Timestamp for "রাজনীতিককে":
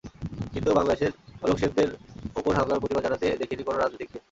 3.77-4.17